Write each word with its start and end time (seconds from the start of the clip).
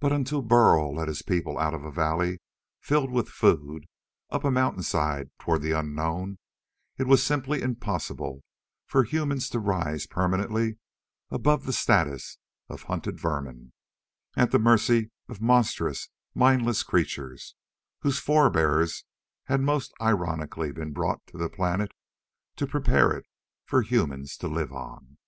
But 0.00 0.12
until 0.12 0.42
Burl 0.42 0.96
led 0.96 1.06
his 1.06 1.22
people 1.22 1.56
out 1.56 1.72
of 1.72 1.84
a 1.84 1.92
valley 1.92 2.40
filled 2.80 3.12
with 3.12 3.28
food, 3.28 3.86
up 4.30 4.42
a 4.42 4.50
mountainside 4.50 5.30
toward 5.38 5.62
the 5.62 5.70
unknown, 5.70 6.40
it 6.98 7.06
was 7.06 7.22
simply 7.22 7.62
impossible 7.62 8.42
for 8.88 9.04
humans 9.04 9.48
to 9.50 9.60
rise 9.60 10.08
permanently 10.08 10.78
above 11.30 11.64
the 11.64 11.72
status 11.72 12.38
of 12.68 12.82
hunted 12.82 13.20
vermin; 13.20 13.72
at 14.36 14.50
the 14.50 14.58
mercy 14.58 15.12
of 15.28 15.40
monstrous 15.40 16.08
mindless 16.34 16.82
creatures; 16.82 17.54
whose 18.00 18.18
forbears 18.18 19.04
had 19.44 19.60
most 19.60 19.92
ironically 20.00 20.72
been 20.72 20.92
brought 20.92 21.24
to 21.28 21.38
this 21.38 21.50
planet 21.54 21.92
to 22.56 22.66
prepare 22.66 23.12
it 23.12 23.26
for 23.64 23.82
humans 23.82 24.36
to 24.38 24.48
live 24.48 24.72
on. 24.72 25.18